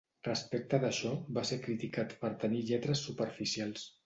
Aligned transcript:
Respecte 0.27 0.79
d'això, 0.83 1.11
va 1.39 1.43
ser 1.51 1.59
criticat 1.67 2.17
per 2.25 2.33
tenir 2.45 2.63
lletres 2.71 3.05
superficials. 3.11 3.87